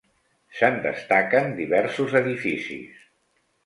[0.59, 3.09] Se'n destaquen diversos edificis.